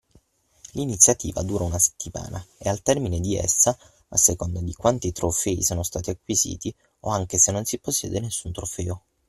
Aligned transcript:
L’iniziativa 0.73 1.43
dura 1.43 1.63
una 1.63 1.77
settimana, 1.77 2.43
e 2.57 2.67
al 2.67 2.81
termine 2.81 3.19
di 3.19 3.35
essa, 3.37 3.77
a 4.07 4.17
seconda 4.17 4.59
di 4.59 4.73
quanti 4.73 5.11
trofei 5.11 5.61
sono 5.61 5.83
stati 5.83 6.09
acquisiti, 6.09 6.75
o 7.01 7.11
anche 7.11 7.37
se 7.37 7.51
non 7.51 7.65
si 7.65 7.77
possiede 7.77 8.19
nessun 8.19 8.51
trofeo. 8.51 9.03